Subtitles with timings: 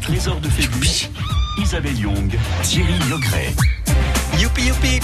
[0.00, 1.08] trésors de Phébus,
[1.58, 3.52] Isabelle Young, Thierry Logret.
[4.38, 5.00] Youpi youpi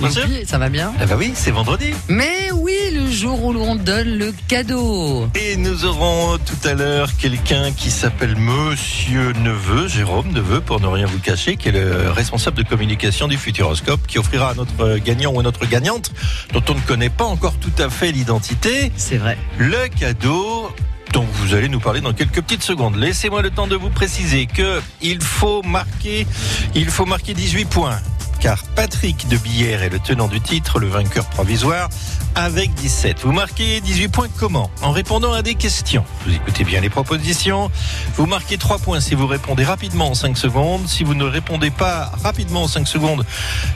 [0.00, 0.24] Bonjour.
[0.44, 1.90] Ça va bien Ah bah oui, c'est vendredi.
[2.08, 5.28] Mais oui, le jour où l'on donne le cadeau.
[5.36, 10.88] Et nous aurons tout à l'heure quelqu'un qui s'appelle Monsieur Neveu, Jérôme Neveu, pour ne
[10.88, 14.98] rien vous cacher, qui est le responsable de communication du Futuroscope, qui offrira à notre
[14.98, 16.10] gagnant ou à notre gagnante,
[16.52, 19.38] dont on ne connaît pas encore tout à fait l'identité, C'est vrai.
[19.58, 20.70] le cadeau
[21.14, 22.96] dont vous allez nous parler dans quelques petites secondes.
[22.96, 26.26] Laissez-moi le temps de vous préciser que il faut marquer,
[26.74, 28.00] il faut marquer 18 points.
[28.40, 31.88] Car Patrick de Billère est le tenant du titre, le vainqueur provisoire,
[32.34, 33.20] avec 17.
[33.22, 34.70] Vous marquez 18 points comment?
[34.82, 36.04] En répondant à des questions.
[36.26, 37.70] Vous écoutez bien les propositions.
[38.16, 40.88] Vous marquez 3 points si vous répondez rapidement en 5 secondes.
[40.88, 43.24] Si vous ne répondez pas rapidement en 5 secondes,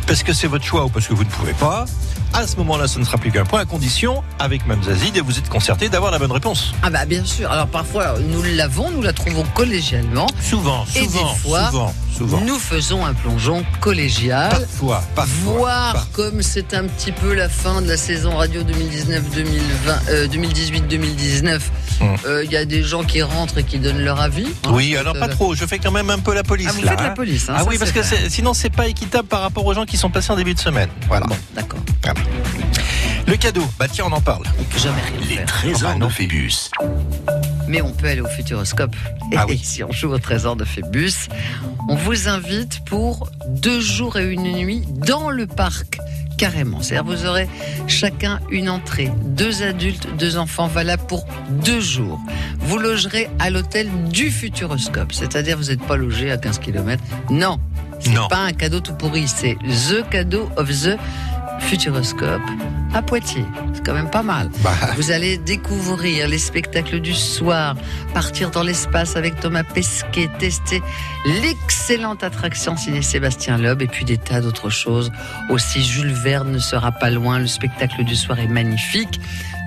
[0.09, 1.85] parce que c'est votre choix ou parce que vous ne pouvez pas,
[2.35, 5.21] à ce moment-là, ce ne sera plus qu'un point à condition, avec Mme Zazid, et
[5.21, 6.73] vous êtes concerté d'avoir la bonne réponse.
[6.83, 7.51] Ah bah bien sûr.
[7.51, 10.27] Alors parfois, nous l'avons, nous la trouvons collégialement.
[10.41, 12.41] Souvent, Et des souvent, fois, souvent, souvent.
[12.43, 14.51] Nous faisons un plongeon collégial.
[14.51, 15.53] Parfois, parfois.
[15.59, 16.09] Voir parfois.
[16.31, 21.61] comme c'est un petit peu la fin de la saison radio 2019-2020, euh, 2018-2019.
[22.01, 22.17] Hum.
[22.27, 24.47] Euh, Il y a des gens qui rentrent et qui donnent leur avis.
[24.65, 24.71] hein.
[24.73, 25.55] Oui, alors Euh, pas trop.
[25.55, 26.91] Je fais quand même un peu la police Ah, vous là.
[26.93, 27.15] faites la hein.
[27.15, 27.49] police.
[27.49, 29.97] hein, Ah ça, oui, parce que sinon c'est pas équitable par rapport aux gens qui
[29.97, 30.89] sont passés en début de semaine.
[31.09, 31.27] Voilà.
[31.27, 31.78] Bon, d'accord.
[33.27, 34.45] Le cadeau, bah tiens, on en parle.
[34.59, 35.47] On peut jamais rien Les faire.
[35.47, 36.71] trésors Enfin, Phébus.
[37.67, 38.97] Mais on peut aller au Futuroscope.
[39.33, 39.59] Et Ah oui.
[39.63, 41.29] si on joue au trésor de Phébus,
[41.89, 45.99] on vous invite pour deux jours et une nuit dans le parc.
[46.39, 46.81] Carrément.
[46.81, 47.49] C'est-à-dire vous aurez
[47.89, 52.21] chacun une entrée, deux adultes, deux enfants, valables pour deux jours.
[52.61, 57.03] Vous logerez à l'hôtel du Futuroscope, c'est-à-dire vous n'êtes pas logé à 15 km.
[57.31, 57.59] Non,
[57.99, 58.29] c'est Non.
[58.29, 59.57] pas un cadeau tout pourri, c'est
[59.89, 60.97] the cadeau of the
[61.59, 62.41] Futuroscope
[62.95, 63.45] à Poitiers.
[63.75, 64.51] C'est quand même pas mal.
[64.63, 67.77] Bah, Vous allez découvrir les spectacles du soir,
[68.15, 70.81] partir dans l'espace avec Thomas Pesquet, tester
[71.43, 75.13] l'excellente attraction ciné Sébastien Loeb et puis des tas d'autres choses.
[75.51, 77.39] Aussi, Jules Verne ne sera pas loin.
[77.39, 79.21] Le spectacle du soir est magnifique.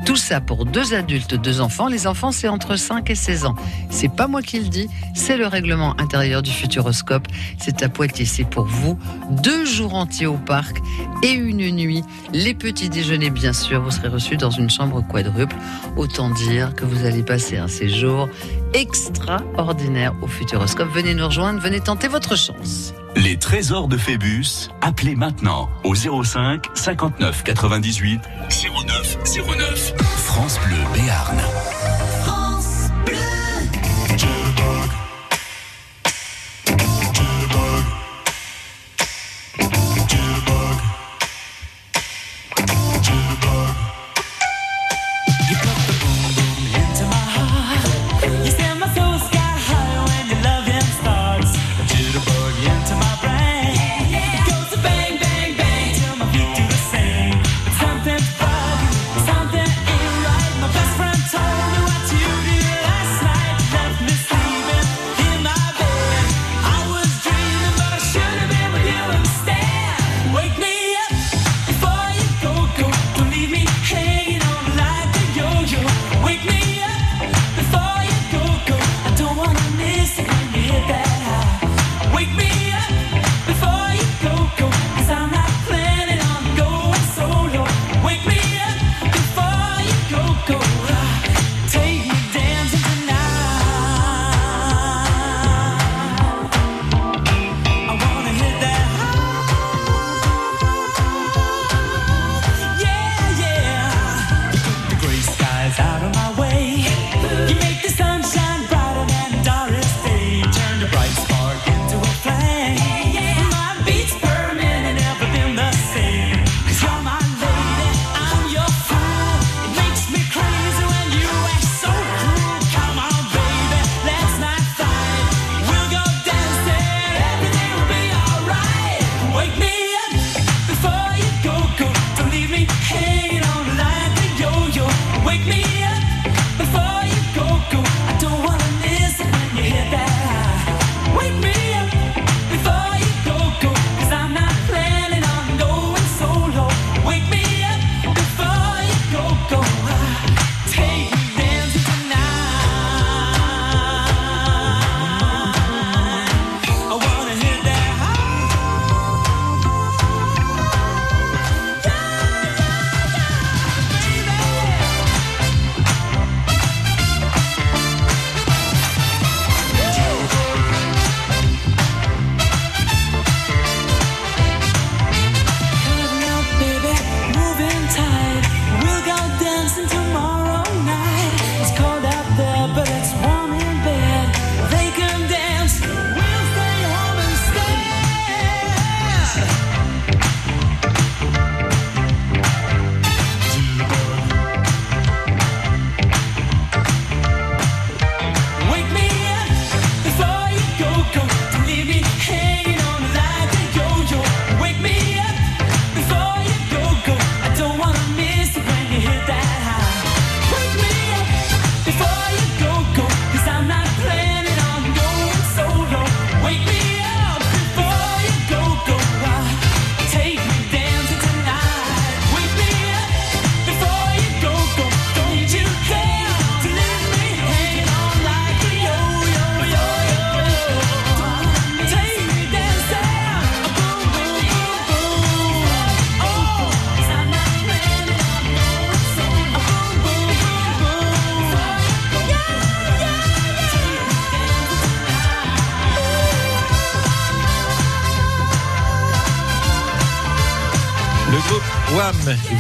[0.06, 1.88] Tout ça pour deux adultes, deux enfants.
[1.88, 3.56] Les enfants, c'est entre 5 et 16 ans.
[3.89, 7.28] C'est pas moi qui le dis, c'est le règlement intérieur du Futuroscope.
[7.59, 8.97] C'est à Poitiers, c'est pour vous.
[9.29, 10.78] Deux jours entiers au parc
[11.23, 12.03] et une nuit.
[12.34, 15.56] Les petits déjeuners, bien sûr, vous serez reçus dans une chambre quadruple.
[15.95, 18.28] Autant dire que vous allez passer un séjour
[18.73, 20.89] extraordinaire au Futuroscope.
[20.94, 22.94] Venez nous rejoindre, venez tenter votre chance.
[23.16, 29.94] Les trésors de Phébus, appelez maintenant au 05 59 98 09 09.
[29.98, 31.38] France Bleu Béarn.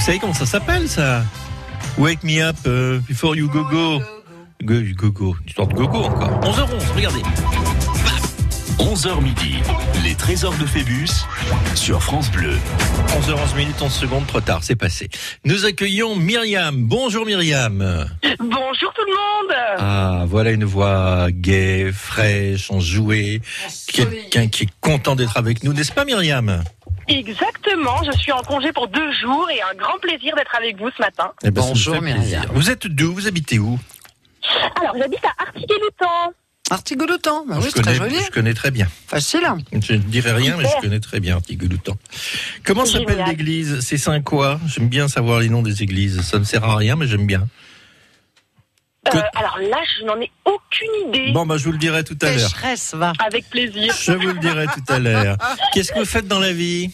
[0.01, 1.23] Savez comment ça s'appelle ça?
[1.97, 4.01] Wake me up euh, before you go go.
[4.63, 5.35] Go, go, go.
[5.45, 6.39] Histoire de go, go encore.
[6.41, 7.21] 11h11, regardez.
[8.79, 9.55] 11h midi,
[10.03, 11.09] les trésors de Phébus
[11.75, 12.57] sur France Bleu.
[13.19, 15.09] 11h11 minutes, 11 secondes, trop tard, c'est passé.
[15.45, 16.75] Nous accueillons Myriam.
[16.83, 18.07] Bonjour Myriam.
[18.39, 23.41] Bonjour tout le monde Ah, voilà une voix gaie, fraîche, enjouée.
[23.87, 26.63] Quelqu'un qui est content d'être avec nous, n'est-ce pas Myriam?
[27.07, 30.89] Exactement, je suis en congé pour deux jours et un grand plaisir d'être avec vous
[30.95, 31.31] ce matin.
[31.43, 32.19] Eh ben, Bonjour, Myriam.
[32.21, 32.45] plaisir.
[32.53, 33.13] Vous êtes d'où?
[33.13, 33.77] Vous habitez où?
[34.81, 36.33] Alors j'habite à Artigué-le-Temps.
[36.71, 38.23] Artigoloutan, bah oui, je, c'est très connais, joli.
[38.25, 38.87] je connais très bien.
[39.07, 39.43] Facile.
[39.45, 39.57] hein.
[39.73, 41.97] Je ne dirai rien, mais je connais très bien Artigouloutan.
[42.63, 43.81] Comment s'appelle l'église?
[43.81, 46.21] C'est Saint quoi J'aime bien savoir les noms des églises.
[46.21, 47.47] Ça ne sert à rien, mais j'aime bien.
[49.11, 51.31] Que- Euh, alors là, je n'en ai aucune idée.
[51.33, 52.49] Bon, bah, je vous le dirai tout à l'heure.
[52.53, 53.13] Pécheresse, va.
[53.25, 53.93] Avec plaisir.
[53.99, 55.37] Je vous le dirai tout à l'heure.
[55.73, 56.91] Qu'est-ce que vous faites dans la vie?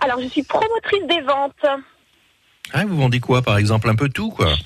[0.00, 1.82] Alors je suis promotrice des ventes.
[2.72, 3.88] ah, Vous vendez quoi, par exemple?
[3.90, 4.56] Un peu tout, quoi.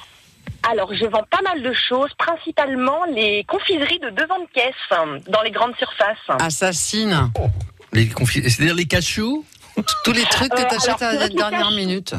[0.70, 5.18] Alors je vends pas mal de choses, principalement les confiseries de devant de caisse euh,
[5.28, 6.18] dans les grandes surfaces.
[6.40, 7.30] Assassine.
[7.92, 9.44] Les confi- C'est-à-dire les cachous
[10.04, 12.14] Tous les trucs que Euh, t'achètes alors, à la dernière minute.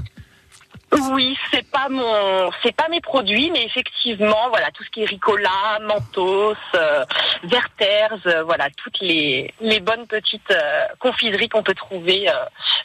[1.12, 5.06] Oui, c'est pas mon, c'est pas mes produits, mais effectivement, voilà, tout ce qui est
[5.06, 7.04] Ricola, Mentos, euh,
[7.52, 12.34] Werther's, euh, voilà, toutes les, les bonnes petites euh, confiseries qu'on peut trouver euh,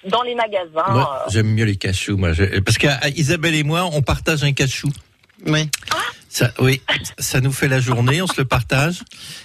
[0.05, 0.91] dans les magasins.
[0.91, 1.31] Moi, euh.
[1.31, 2.33] j'aime mieux les cachous, moi.
[2.33, 4.89] Je- Parce qu'Isabelle et moi, on partage un cachou.
[5.47, 5.71] Oui.
[6.31, 6.83] Ça, oui,
[7.19, 9.03] ça nous fait la journée, on se le partage.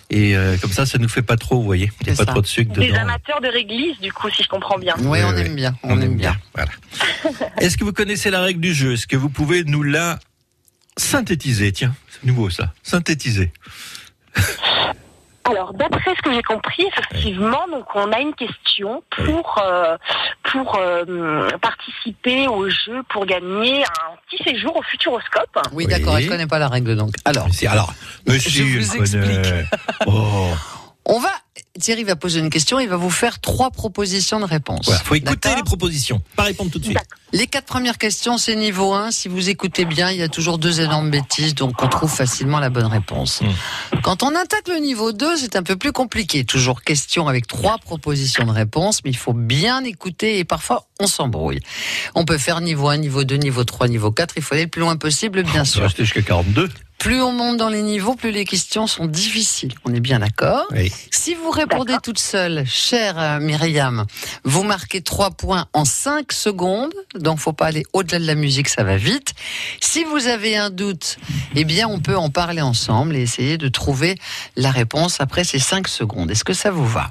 [0.09, 1.91] Et euh, comme ça, ça nous fait pas trop, vous voyez.
[2.01, 2.31] Il n'y a C'est pas ça.
[2.33, 2.99] trop de sucre Des dedans.
[3.01, 4.93] amateurs de réglisse, du coup, si je comprends bien.
[4.99, 5.41] Oui, Oui, on oui.
[5.41, 5.75] aime bien.
[5.83, 6.35] On, aime bien.
[6.53, 6.71] Voilà.
[7.57, 8.93] Est-ce que vous connaissez la règle du jeu?
[8.93, 10.19] Est-ce que vous pouvez nous la
[10.97, 11.71] synthétiser?
[11.71, 12.73] Tiens, c'est nouveau ça.
[12.83, 13.51] Synthétiser.
[15.49, 19.97] Alors, d'après ce que j'ai compris, effectivement, donc on a une question pour euh,
[20.51, 25.59] pour euh, participer au jeu pour gagner un petit séjour au Futuroscope.
[25.73, 25.87] Oui, Oui.
[25.87, 27.15] d'accord, elle connaît pas la règle donc.
[27.25, 27.69] Alors, monsieur,
[28.27, 29.53] Je vous explique.
[30.07, 30.49] Oh,
[31.05, 31.31] on va.
[31.79, 34.85] Thierry va poser une question, il va vous faire trois propositions de réponse.
[34.85, 36.99] voilà, faut écouter les propositions, pas répondre tout de suite.
[37.31, 39.09] Les quatre premières questions, c'est niveau 1.
[39.09, 42.59] Si vous écoutez bien, il y a toujours deux énormes bêtises, donc on trouve facilement
[42.59, 43.41] la bonne réponse.
[43.41, 43.97] Mm.
[44.03, 46.45] Quand on attaque le niveau 2, c'est un peu plus compliqué.
[46.45, 51.07] Toujours question avec trois propositions de réponse, mais il faut bien écouter et parfois on
[51.07, 51.59] s'embrouille.
[52.13, 54.35] On peut faire niveau 1, niveau 2, niveau 3, niveau 4.
[54.37, 55.79] Il faut aller le plus loin possible, bien On sûr.
[55.81, 56.69] va rester jusqu'à 42.
[57.03, 59.73] Plus on monte dans les niveaux, plus les questions sont difficiles.
[59.83, 60.89] On est bien d'accord Oui.
[61.11, 64.05] Si vous répondez toute seule, chère euh, Myriam,
[64.45, 66.93] vous marquez 3 points en 5 secondes.
[67.15, 69.33] Donc, faut pas aller au-delà de la musique, ça va vite.
[69.81, 71.17] Si vous avez un doute,
[71.55, 74.15] eh bien, on peut en parler ensemble et essayer de trouver
[74.55, 76.31] la réponse après ces 5 secondes.
[76.31, 77.09] Est-ce que ça vous va?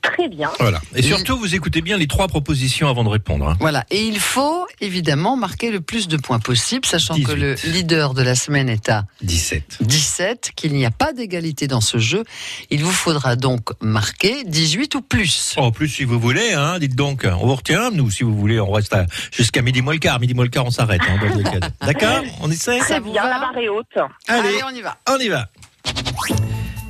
[0.00, 0.50] Très bien.
[0.60, 0.80] Voilà.
[0.94, 3.48] Et Et- surtout, vous écoutez bien les trois propositions avant de répondre.
[3.48, 3.56] hein.
[3.60, 3.84] Voilà.
[3.90, 7.72] Et il faut évidemment marquer le plus de points possible, sachant que le 18.
[7.72, 9.78] leader de la semaine est à 17.
[9.80, 12.22] 17, qu'il n'y a pas d'égalité dans ce jeu.
[12.70, 15.54] Il vous faudra donc marquer 18 ou plus.
[15.56, 18.60] En plus, si vous voulez, hein, dites donc, on vous retient, nous, si vous voulez,
[18.60, 20.20] on reste à- jusqu'à midi moins le quart.
[20.20, 21.02] Midi moins le quart, on s'arrête.
[21.08, 21.68] Hein, dans le cas.
[21.86, 22.22] D'accord?
[22.40, 22.78] On essaie?
[22.80, 23.86] Ça Très vous bien, va la barre est haute.
[24.28, 24.96] Allez, Allez, on y va.
[25.10, 25.48] on y va.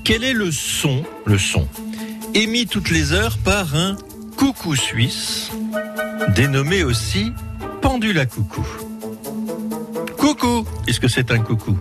[0.04, 1.68] Quel est le son, le son,
[2.34, 3.96] émis toutes les heures par un
[4.36, 5.50] coucou suisse,
[6.34, 7.32] dénommé aussi
[7.80, 8.66] pendule à coucou
[10.16, 11.78] Coucou Est-ce que c'est un coucou?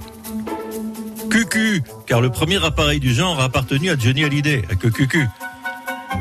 [1.30, 5.28] Cucu, car le premier appareil du genre a appartenu à Johnny Hallyday, à que cucu.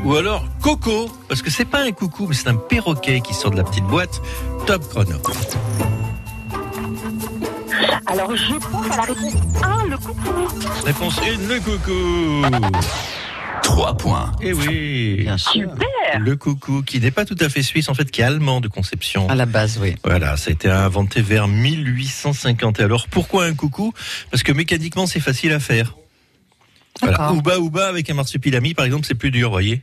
[0.03, 3.51] Ou alors Coco, parce que c'est pas un coucou, mais c'est un perroquet qui sort
[3.51, 4.21] de la petite boîte.
[4.65, 5.15] Top chrono.
[8.05, 10.29] Alors, je pense à la réponse 1, le coucou.
[10.85, 13.16] Réponse 1, le coucou.
[13.67, 14.31] 3 points.
[14.41, 15.17] Eh oui.
[15.23, 15.51] Bien sûr.
[15.51, 16.19] Super.
[16.19, 18.69] Le coucou, qui n'est pas tout à fait suisse, en fait, qui est allemand de
[18.69, 19.27] conception.
[19.29, 19.95] À la base, oui.
[20.05, 22.79] Voilà, ça a été inventé vers 1850.
[22.79, 23.93] Et alors, pourquoi un coucou?
[24.31, 25.95] Parce que mécaniquement, c'est facile à faire.
[27.01, 27.31] Voilà.
[27.33, 29.81] Ouba Ouba avec un marsupilami, par exemple, c'est plus dur, voyez.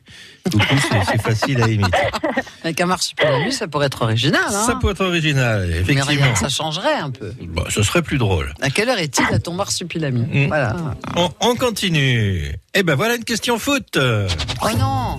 [0.50, 1.90] Coucou, c'est- c'est facile à imiter.
[2.64, 4.40] Avec un marsupilami, ça pourrait être original.
[4.48, 6.24] Hein Ça peut être original, Mais effectivement.
[6.26, 7.30] rien, ça changerait un peu.
[7.42, 8.54] Bon, ce serait plus drôle.
[8.62, 10.46] À quelle heure est-il à ton marsupilami Mm.
[10.48, 10.74] Voilà.
[11.16, 12.54] On, on continue.
[12.72, 13.98] Eh ben voilà une question foot.
[13.98, 15.18] Oh non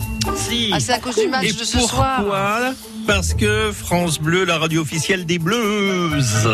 [0.49, 0.69] Si.
[0.73, 2.73] Ah, c'est à cause du match Et de ce pourquoi soir.
[3.07, 6.49] Parce que France Bleu, la radio officielle des Blues.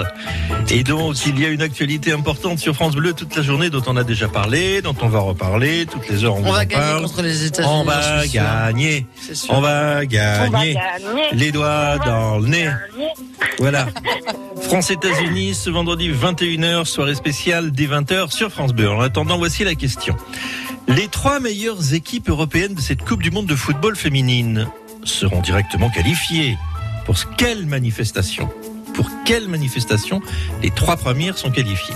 [0.70, 3.84] Et donc, il y a une actualité importante sur France Bleu toute la journée dont
[3.88, 5.86] on a déjà parlé, dont on va reparler.
[5.86, 7.04] Toutes les heures, on, va en gagner parle.
[7.04, 7.74] contre les États-Unis.
[7.74, 9.06] On va gagner.
[9.50, 10.78] On va gagner.
[11.32, 12.70] Les doigts dans le nez.
[13.60, 13.88] Voilà.
[14.62, 18.90] France-États-Unis, ce vendredi 21h, soirée spéciale dès 20h sur France Bleu.
[18.90, 20.16] En attendant, voici la question.
[20.88, 24.68] Les trois meilleures équipes européennes de cette Coupe du Monde de football féminine
[25.04, 26.58] seront directement qualifiées.
[27.06, 28.50] Pour quelle manifestation?
[28.94, 30.22] Pour quelle manifestation?
[30.62, 31.96] Les trois premières sont qualifiées.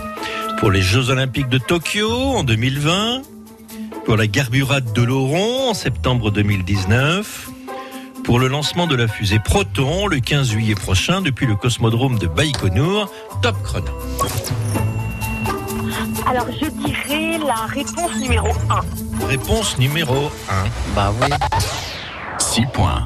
[0.60, 3.22] Pour les Jeux Olympiques de Tokyo en 2020,
[4.06, 7.50] pour la Garburade de l'Oron en septembre 2019,
[8.24, 12.28] pour le lancement de la fusée Proton le 15 juillet prochain depuis le cosmodrome de
[12.28, 13.12] Baïkonour,
[13.42, 13.92] top chrono.
[16.28, 19.26] Alors, je dirais la réponse numéro 1.
[19.28, 20.64] Réponse numéro 1.
[20.96, 21.28] Bah oui.
[22.40, 23.06] 6 points.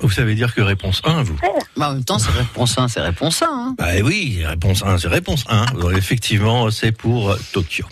[0.00, 1.36] Vous savez dire que réponse 1, vous
[1.76, 3.46] Bah, en même temps, c'est réponse 1, c'est réponse 1.
[3.46, 3.74] Hein.
[3.78, 5.66] Bah oui, réponse 1, c'est réponse 1.
[5.78, 7.86] Donc, effectivement, c'est pour euh, Tokyo.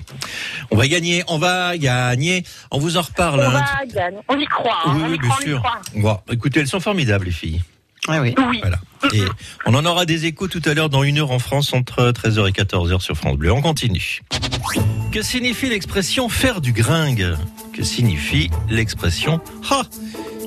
[0.71, 2.45] On va gagner, on va gagner.
[2.71, 3.41] On vous en reparle.
[3.41, 3.65] On hein.
[3.81, 4.19] va gagner.
[4.29, 4.79] On y croit.
[4.85, 4.93] hein.
[4.97, 5.59] Oui, on y bien croit, on y sûr.
[5.63, 5.81] croit.
[5.95, 7.63] Bon, écoutez, elles sont formidables, les filles.
[8.07, 8.35] Ah oui.
[8.51, 8.59] Oui.
[8.61, 8.79] Voilà.
[9.13, 9.23] Et
[9.67, 12.49] on en aura des échos tout à l'heure dans une heure en France entre 13h
[12.49, 13.53] et 14h sur France Bleu.
[13.53, 14.21] On continue.
[15.13, 17.35] Que signifie l'expression faire du gringue?
[17.73, 19.41] Que signifie l'expression
[19.71, 19.83] Ah,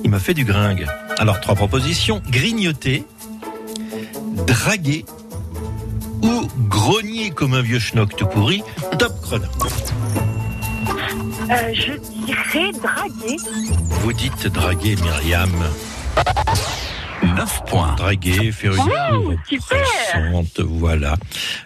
[0.03, 0.86] il m'a fait du gringue
[1.17, 2.22] Alors, trois propositions.
[2.29, 3.03] Grignoter,
[4.48, 5.05] draguer
[6.22, 8.63] ou grogner comme un vieux schnock tout pourri.
[9.00, 9.46] Top chrono.
[11.50, 11.93] Euh, je
[12.25, 13.38] dirais draguer.
[14.01, 15.51] Vous dites draguer, Myriam.
[17.24, 17.96] 9 points.
[17.98, 21.16] Draguer, faire une pressante, voilà.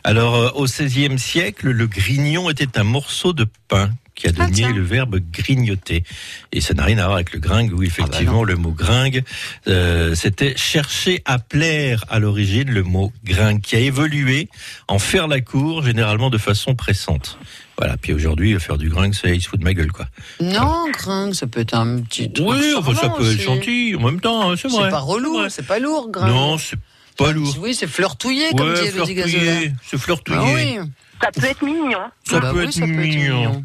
[0.03, 4.47] Alors, euh, au XVIe siècle, le grignon était un morceau de pain qui a Ah,
[4.47, 6.03] donné le verbe grignoter.
[6.51, 9.23] Et ça n'a rien à voir avec le gringue, où effectivement le mot gringue,
[9.67, 14.49] euh, c'était chercher à plaire à l'origine, le mot gringue, qui a évolué
[14.87, 17.37] en faire la cour, généralement de façon pressante.
[17.77, 20.07] Voilà, puis aujourd'hui, faire du gringue, c'est il se fout de ma gueule, quoi.
[20.39, 22.47] Non, gringue, ça peut être un petit truc.
[22.47, 24.83] Oui, enfin, ça peut être gentil en même temps, hein, c'est vrai.
[24.85, 26.29] C'est pas relou, c'est pas lourd, gringue.
[26.29, 26.79] Non, c'est
[27.17, 27.53] pas lourd.
[27.59, 29.51] Oui, c'est fleurtouillé, comme Ouais, dit Elodie Gazzola.
[29.83, 30.89] fleurtouillé, c'est Ah oui.
[31.21, 31.99] Ça peut être mignon.
[32.29, 33.63] Ça Bah peut oui, être ça peut être mignon.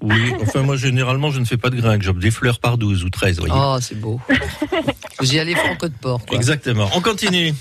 [0.00, 3.04] Oui, enfin moi généralement je ne fais pas de gringue, j'offre des fleurs par 12
[3.04, 3.54] ou 13, voyez.
[3.56, 4.20] Oh, c'est beau.
[5.18, 6.36] Vous y allez franco de porc, quoi.
[6.36, 6.88] Exactement.
[6.94, 7.52] On continue.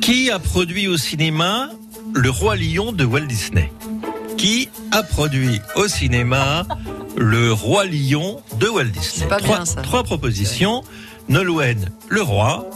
[0.00, 1.70] Qui a produit au cinéma
[2.14, 3.72] Le Roi Lion de Walt Disney?
[4.36, 6.66] Qui a produit au cinéma
[7.16, 9.02] Le Roi Lion de Walt Disney?
[9.20, 9.82] C'est pas trois, bien, ça.
[9.82, 10.82] trois propositions.
[11.28, 12.68] Nolwenn Le Roi,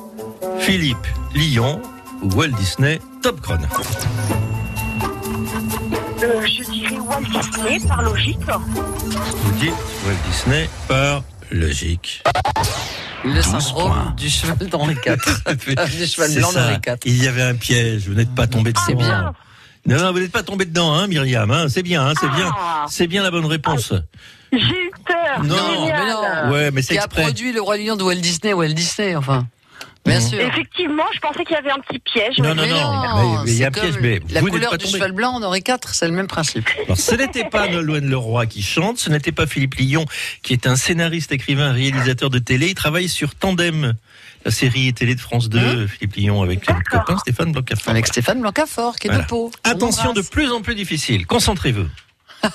[0.59, 1.81] Philippe Lion
[2.23, 3.67] ou Walt Disney Top Chrono.
[6.23, 8.39] Euh, je dirais Walt Disney, par logique.
[8.47, 9.71] Vous dites
[10.07, 12.23] Walt Disney par logique.
[13.25, 15.17] Le 12 syndrome du cheval d'Henri IV.
[15.17, 16.61] du cheval C'est blanc ça.
[16.63, 16.97] d'Henri IV.
[17.07, 18.83] Il y avait un piège, vous n'êtes pas tombé dedans.
[18.87, 19.33] C'est bien.
[19.87, 21.51] Non, non, vous n'êtes pas tombé dedans, hein, Myriam.
[21.51, 22.51] Hein, c'est bien, hein, c'est bien.
[22.57, 23.93] Ah, C'est bien la bonne réponse.
[24.53, 25.43] J'ai eu peur.
[25.43, 26.05] Non, Génial.
[26.05, 26.53] mais non.
[26.53, 27.23] Ouais, mais c'est Qui a exprès.
[27.23, 29.47] produit le Roi Lion de Walt Disney, Walt Disney, enfin.
[30.05, 30.29] Bien Mhm.
[30.29, 30.41] sûr.
[30.41, 32.37] Effectivement, je pensais qu'il y avait un petit piège.
[32.39, 34.85] Non, non, non, mais il y a un piège, mais La vous couleur pas du
[34.85, 34.99] tombé.
[34.99, 36.69] cheval blanc d'Henri IV, c'est le même principe.
[36.87, 40.05] Alors, ce n'était pas Nolwenn Leroy qui chante, ce n'était pas Philippe Lyon,
[40.43, 42.69] qui est un scénariste, écrivain, réalisateur de télé.
[42.71, 43.95] Il travaille sur Tandem,
[44.45, 47.05] la série télé de France 2, Philippe Lyon, avec D'accord.
[47.05, 47.91] copain Stéphane Blancafort.
[47.91, 49.23] Avec Stéphane Blancafort, qui est Voilà.
[49.23, 49.53] de Pau.
[49.63, 51.27] Attention, On de plus en plus difficile.
[51.29, 51.87] Concentrez-vous.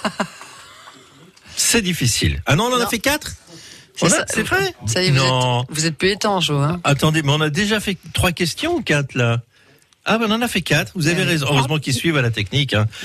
[1.55, 2.41] c'est difficile.
[2.45, 3.31] Ah non, on en a fait quatre?
[3.97, 4.25] C'est ça.
[4.43, 5.61] Vrai Ça y est, vous Non.
[5.63, 8.75] êtes, vous êtes plus étanche, vous, hein Attendez, mais on a déjà fait trois questions
[8.75, 9.41] ou quatre là?
[10.09, 11.47] Ah ben on en a fait quatre, vous avez raison.
[11.49, 12.73] Heureusement qu'ils suivent à la technique.
[12.73, 12.85] Hein.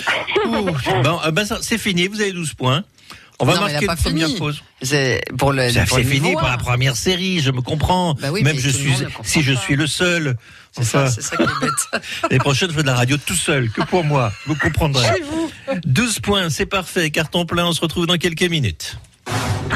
[0.45, 2.85] Bon, ah ben ça, c'est fini, vous avez 12 points.
[3.39, 4.39] On va Non, marquer a une pas première fini.
[4.39, 4.63] pause.
[4.83, 5.69] C'est pour le.
[5.71, 8.15] Ça c'est fini pour la première série, je me comprends.
[8.15, 8.93] Bah oui, Même je suis,
[9.25, 10.37] si je suis le seul.
[10.73, 12.03] C'est ça, Enfin, c'est ça qui est bête.
[12.31, 14.33] les prochaines, je fais de la radio tout seul, que pour moi.
[14.47, 15.09] Vous comprendrez.
[15.85, 17.11] 12 points, c'est parfait.
[17.11, 18.99] Carton plein, on se retrouve dans quelques minutes.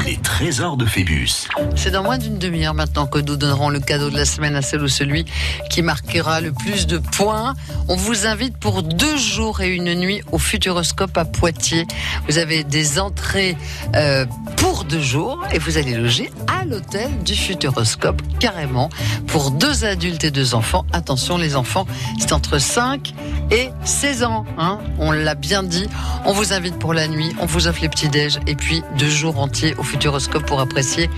[0.05, 1.47] Les trésors de Phébus.
[1.75, 4.61] C'est dans moins d'une demi-heure maintenant que nous donnerons le cadeau de la semaine à
[4.61, 5.25] celle ou celui
[5.69, 7.55] qui marquera le plus de points.
[7.87, 11.85] On vous invite pour deux jours et une nuit au Futuroscope à Poitiers.
[12.29, 13.57] Vous avez des entrées
[13.95, 14.25] euh,
[14.57, 18.89] pour deux jours et vous allez loger à l'hôtel du Futuroscope carrément
[19.27, 20.85] pour deux adultes et deux enfants.
[20.93, 21.87] Attention les enfants,
[22.19, 23.13] c'est entre 5
[23.51, 24.45] et 16 ans.
[24.57, 25.87] Hein on l'a bien dit.
[26.25, 29.09] On vous invite pour la nuit, on vous offre les petits déj et puis deux
[29.09, 31.09] jours entiers au Futuroscope pour apprécier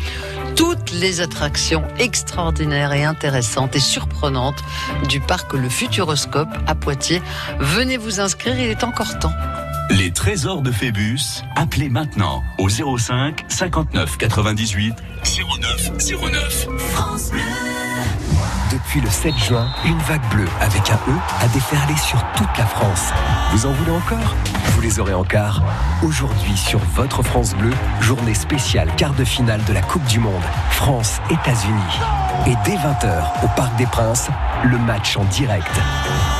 [0.56, 4.64] toutes les attractions extraordinaires et intéressantes et surprenantes
[5.08, 7.22] du parc Le Futuroscope à Poitiers.
[7.60, 9.34] Venez vous inscrire, il est encore temps.
[9.90, 11.42] Les trésors de Phébus.
[11.56, 14.94] Appelez maintenant au 05 59 98
[15.60, 15.92] 09
[16.32, 16.68] 09.
[18.72, 22.66] Depuis le 7 juin, une vague bleue avec un E a déferlé sur toute la
[22.66, 23.12] France.
[23.52, 24.36] Vous en voulez encore?
[24.74, 25.64] Vous les aurez en quart.
[26.04, 30.44] Aujourd'hui sur votre France Bleu, journée spéciale quart de finale de la Coupe du Monde,
[30.72, 32.00] France-États-Unis.
[32.46, 34.30] Et dès 20h au Parc des Princes,
[34.64, 35.72] le match en direct.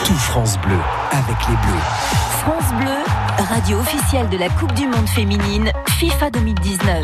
[0.06, 0.78] Tout France Bleu
[1.12, 1.84] avec les Bleus.
[2.44, 7.02] France Bleu, radio officielle de la Coupe du Monde féminine FIFA 2019.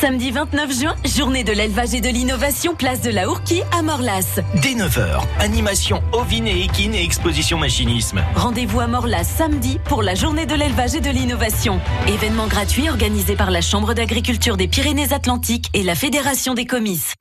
[0.00, 4.38] Samedi 29 juin, journée de l'élevage et de l'innovation, place de la Ourquie à Morlas.
[4.62, 8.22] Dès 9h, animation ovine et équine et exposition machinisme.
[8.36, 11.80] Rendez-vous à Morlas samedi pour la journée de l'élevage et de l'innovation.
[12.06, 17.14] Événement gratuit organisé par la Chambre d'agriculture des Pyrénées-Atlantiques et la Fédération des comices.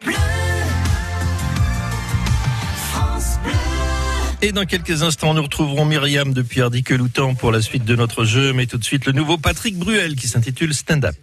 [4.44, 8.54] Et dans quelques instants, nous retrouverons Myriam depuis Hardique-Loutan pour la suite de notre jeu.
[8.54, 11.16] Mais tout de suite, le nouveau Patrick Bruel qui s'intitule Stand Up.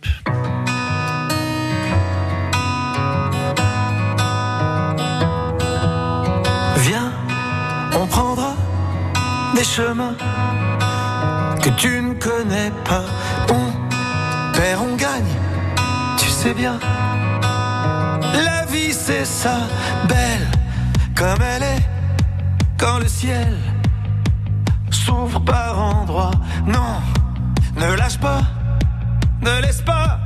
[9.54, 10.16] Des chemins
[11.62, 13.04] que tu ne connais pas.
[13.50, 15.32] On perd, on gagne,
[16.18, 16.78] tu sais bien.
[18.44, 19.58] La vie c'est ça,
[20.08, 20.48] belle
[21.14, 21.88] comme elle est,
[22.78, 23.56] quand le ciel
[24.90, 26.32] s'ouvre par endroits.
[26.66, 27.00] Non,
[27.76, 28.42] ne lâche pas,
[29.42, 30.18] ne laisse pas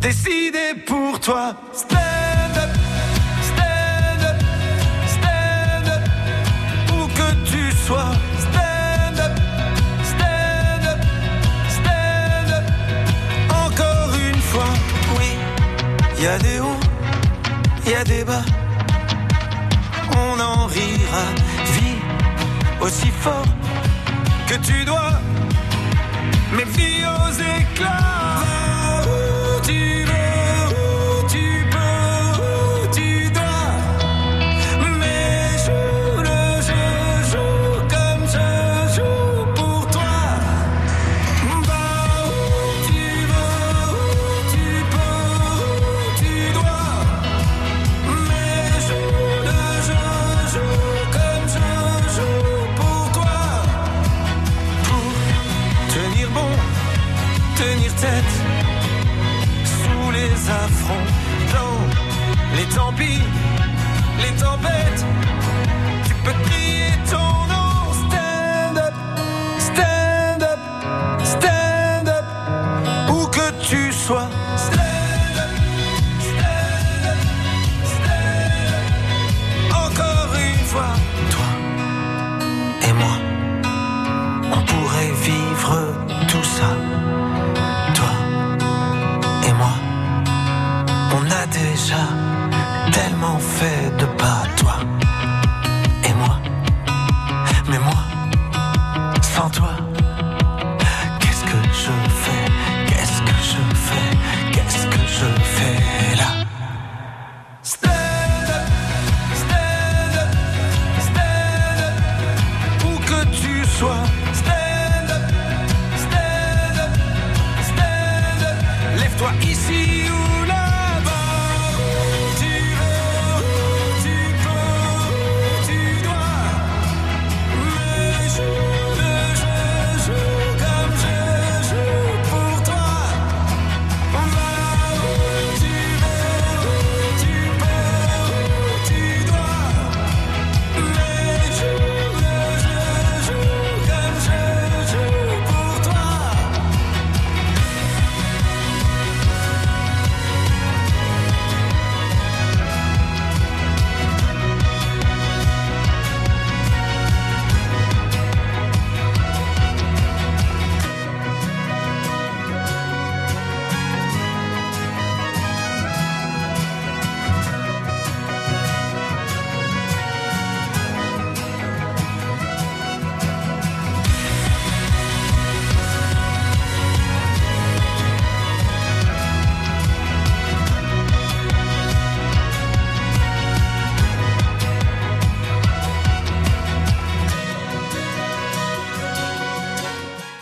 [0.00, 1.54] décider pour toi.
[16.20, 16.80] Y a des hauts,
[17.86, 18.44] y a des bas.
[20.12, 21.24] On en rira,
[21.74, 21.98] vis
[22.80, 23.46] aussi fort
[24.46, 25.12] que tu dois.
[26.54, 28.42] Mais vis aux éclats.
[29.06, 30.19] Où tu veux,
[93.60, 94.09] fait de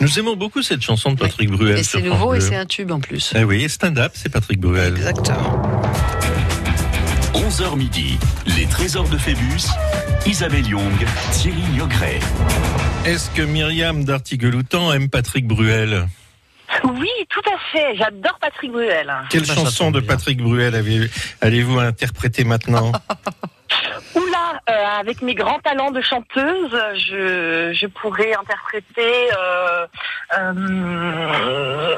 [0.01, 1.77] Nous aimons beaucoup cette chanson de Patrick Bruel.
[1.77, 3.33] Et c'est nouveau et c'est un tube en plus.
[3.35, 4.93] Eh oui, stand-up, c'est Patrick Bruel.
[4.95, 5.61] Exactement.
[7.33, 8.17] 11h midi,
[8.57, 9.67] les trésors de Phébus,
[10.25, 12.19] Isabelle Young, Thierry Niogret.
[13.05, 16.07] Est-ce que Myriam d'Artigueloutan aime Patrick Bruel?
[16.85, 17.97] Oui, tout à fait.
[17.97, 19.11] J'adore Patrick Bruel.
[19.29, 19.99] Quelle ça chanson de.
[19.99, 20.75] Patrick Bruel
[21.41, 22.91] allez-vous interpréter maintenant?
[24.69, 29.29] Euh, avec mes grands talents de chanteuse, je, je pourrais interpréter.
[29.37, 29.87] Euh,
[30.37, 31.95] euh,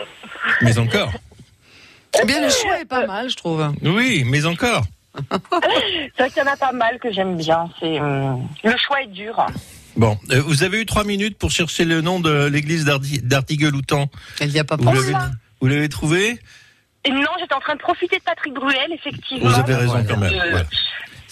[0.62, 1.12] Mais encore
[2.22, 3.74] Eh bien, le choix est pas mal, je trouve.
[3.84, 4.84] Oui, mais encore
[5.14, 7.70] c'est vrai qu'il y en a pas mal que j'aime bien.
[7.80, 8.34] C'est euh,
[8.64, 9.46] le choix est dur.
[9.98, 14.08] Bon, euh, vous avez eu trois minutes pour chercher le nom de l'église d'Artigueloutan.
[14.40, 15.12] Elle n'y a pas Vous pensé.
[15.12, 15.26] l'avez
[15.60, 16.40] vous l'avez trouvé
[17.06, 19.50] Et non, j'étais en train de profiter de Patrick Bruel, effectivement.
[19.50, 20.34] Vous avez raison quand même.
[20.34, 20.66] Euh, voilà.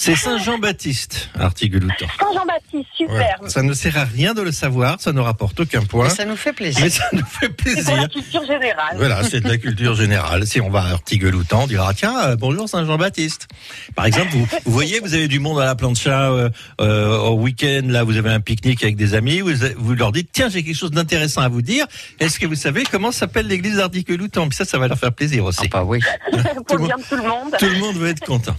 [0.02, 2.08] C'est Saint-Jean-Baptiste, Artigueloutan.
[2.22, 3.36] Saint-Jean-Baptiste, super.
[3.40, 3.50] Voilà.
[3.50, 6.06] Ça ne sert à rien de le savoir, ça ne rapporte aucun point.
[6.06, 6.82] Mais ça nous fait plaisir.
[6.82, 8.10] Mais ça nous fait C'est pour la plaisir.
[8.10, 8.96] culture générale.
[8.96, 10.48] Voilà, c'est de la culture générale.
[10.48, 13.50] Si on va à Artigueloutan, on dira tiens, euh, bonjour Saint-Jean-Baptiste.
[13.94, 17.34] Par exemple, vous, vous voyez, vous avez du monde à la plancha euh, euh, au
[17.34, 20.64] week-end, là, vous avez un pique-nique avec des amis, vous, vous leur dites tiens, j'ai
[20.64, 21.86] quelque chose d'intéressant à vous dire.
[22.22, 25.44] Est-ce que vous savez comment s'appelle l'église d'Artigueloutan Puis ça, ça va leur faire plaisir
[25.44, 25.66] aussi.
[25.66, 26.00] Ah bah oui.
[26.68, 27.54] pour le le bien de tout le monde.
[27.60, 28.56] Tout le monde va être content.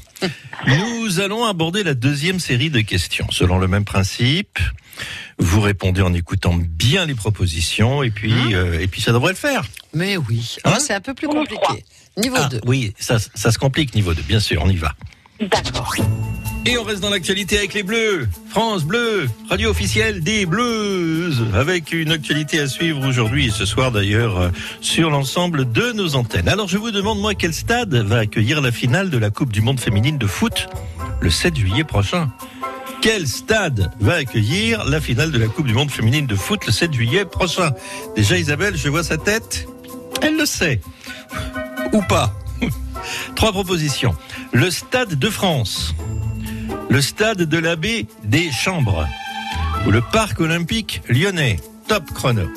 [0.66, 4.58] Nous allons aborder la deuxième série de questions selon le même principe.
[5.38, 9.38] Vous répondez en écoutant bien les propositions et puis euh, et puis ça devrait le
[9.38, 9.64] faire.
[9.94, 10.56] Mais oui.
[10.64, 11.84] Hein Ah, c'est un peu plus compliqué.
[12.18, 12.60] Niveau Ah, 2.
[12.66, 14.94] oui, ça ça se complique niveau 2, bien sûr, on y va.
[16.66, 18.28] Et on reste dans l'actualité avec les Bleus.
[18.50, 23.90] France Bleu, radio officielle des Bleues, avec une actualité à suivre aujourd'hui et ce soir
[23.90, 24.50] d'ailleurs euh,
[24.82, 26.48] sur l'ensemble de nos antennes.
[26.48, 29.62] Alors je vous demande moi quel stade va accueillir la finale de la Coupe du
[29.62, 30.68] Monde féminine de foot
[31.20, 32.30] le 7 juillet prochain?
[33.00, 36.72] Quel stade va accueillir la finale de la Coupe du Monde féminine de foot le
[36.72, 37.72] 7 juillet prochain?
[38.14, 39.66] Déjà Isabelle, je vois sa tête.
[40.20, 40.82] Elle le sait.
[41.94, 42.34] Ou pas?
[43.34, 44.14] Trois propositions.
[44.52, 45.94] Le Stade de France,
[46.88, 49.06] le Stade de l'abbé des Chambres
[49.86, 51.58] ou le Parc olympique lyonnais.
[51.88, 52.48] Top chrono.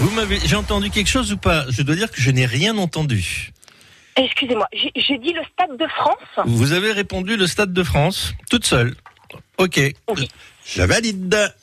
[0.00, 1.64] Vous m'avez, j'ai entendu quelque chose ou pas?
[1.68, 3.52] Je dois dire que je n'ai rien entendu.
[4.16, 6.46] Excusez-moi, j'ai j'ai dit le Stade de France.
[6.46, 8.94] Vous avez répondu le Stade de France, toute seule.
[9.58, 9.80] Ok.
[10.16, 10.28] Oui.
[10.66, 11.54] Je valide.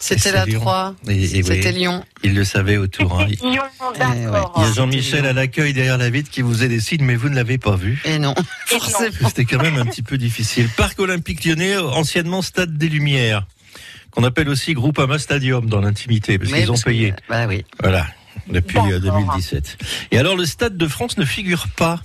[0.00, 0.60] C'était la Lyon.
[0.60, 0.94] 3.
[1.08, 1.74] Et- et C'était oui.
[1.76, 2.04] Lyon.
[2.22, 3.18] Il le savait autour.
[3.20, 3.26] hein.
[3.98, 4.52] D'accord.
[4.58, 7.16] Il y a Jean-Michel à l'accueil derrière la vitre qui vous faisait des signes, mais
[7.16, 8.02] vous ne l'avez pas vu.
[8.04, 8.34] Et non.
[8.66, 9.28] Forcément.
[9.28, 10.68] C'était quand même un petit peu difficile.
[10.76, 13.46] Parc olympique lyonnais, anciennement Stade des Lumières,
[14.10, 17.14] qu'on appelle aussi Groupama Stadium dans l'intimité, parce Mais qu'ils ont que- payé.
[17.30, 17.64] Bah oui.
[17.80, 18.06] Voilà,
[18.48, 19.20] depuis euh, D'accord.
[19.22, 19.78] 2017.
[20.10, 22.00] Et alors le Stade de France ne figure pas.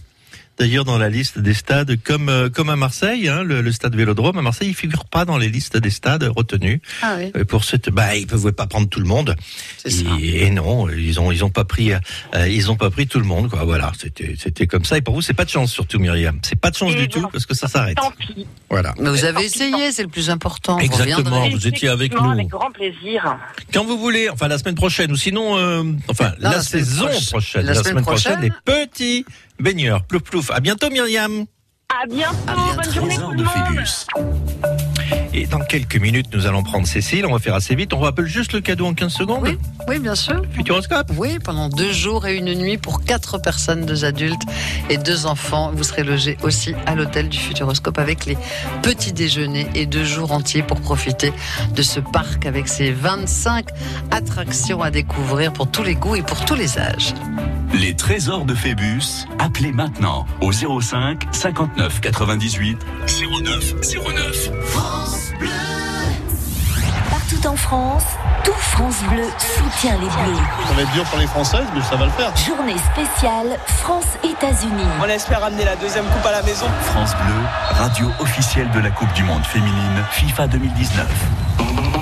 [0.60, 3.96] D'ailleurs, dans la liste des stades, comme euh, comme à Marseille, hein, le, le stade
[3.96, 7.32] Vélodrome à Marseille, il figure pas dans les listes des stades retenus Ah oui.
[7.38, 7.90] Euh, pour cette.
[7.90, 9.36] Bah, ils pouvaient pas prendre tout le monde.
[9.78, 10.04] C'est ça.
[10.22, 13.20] Et, et non, ils ont ils ont pas pris euh, ils ont pas pris tout
[13.20, 13.64] le monde quoi.
[13.64, 14.98] Voilà, c'était c'était comme ça.
[14.98, 16.40] Et pour vous, c'est pas de chance surtout, Myriam.
[16.44, 17.96] C'est pas de chance Et du tout parce que ça s'arrête.
[17.98, 18.46] Tant pis.
[18.70, 18.94] Voilà.
[19.00, 20.78] Mais vous avez essayé, c'est le plus important.
[20.80, 21.50] Exactement.
[21.50, 22.30] vous étiez avec nous.
[22.30, 23.38] Avec grand plaisir.
[23.74, 27.30] Quand vous voulez, enfin la semaine prochaine, ou sinon, euh, enfin Non, la, saison proche-
[27.30, 28.42] prochaine, la semaine prochaine.
[28.42, 29.26] les petits
[29.60, 30.52] baigneurs, plouf plouf.
[30.52, 31.46] À bientôt Myriam.
[31.90, 32.36] À bientôt.
[32.48, 32.82] À bientôt.
[32.82, 35.29] Bonne journée tout le monde.
[35.34, 37.26] Et dans quelques minutes, nous allons prendre Cécile.
[37.26, 37.94] On va faire assez vite.
[37.94, 39.40] On rappelle juste le cadeau en 15 secondes.
[39.44, 40.42] Oui, oui, bien sûr.
[40.54, 41.12] Futuroscope.
[41.18, 44.42] Oui, pendant deux jours et une nuit pour quatre personnes, deux adultes
[44.90, 45.72] et deux enfants.
[45.74, 48.38] Vous serez logés aussi à l'hôtel du Futuroscope avec les
[48.82, 51.32] petits déjeuners et deux jours entiers pour profiter
[51.76, 53.68] de ce parc avec ses 25
[54.12, 57.14] attractions à découvrir pour tous les goûts et pour tous les âges.
[57.74, 62.78] Les trésors de Phébus, appelez maintenant au 05 59 98
[63.44, 65.19] 09 09.
[67.10, 68.04] Partout en France,
[68.44, 70.44] tout France Bleu soutient les Bleus.
[70.68, 72.32] Ça va être dur pour les Françaises, mais ça va le faire.
[72.36, 74.88] Journée spéciale France-États-Unis.
[75.02, 76.68] On espère amener la deuxième coupe à la maison.
[76.86, 77.36] France Bleu,
[77.78, 81.99] radio officielle de la Coupe du Monde féminine FIFA 2019.